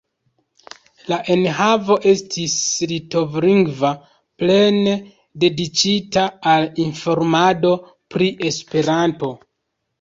[1.11, 2.55] La enhavo estis
[2.93, 3.93] litovlingva,
[4.43, 4.97] plene
[5.45, 6.27] dediĉita
[6.57, 7.79] al informado
[8.17, 9.35] pri Esperanto.